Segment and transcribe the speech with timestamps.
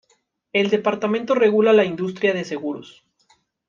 [0.51, 3.03] El departamento regula la industria de seguros.